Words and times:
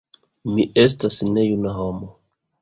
Mi 0.55 0.65
estas 0.83 1.19
nejuna 1.37 1.75
homo. 1.77 2.11